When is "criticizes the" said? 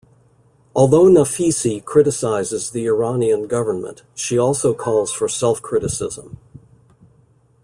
1.85-2.85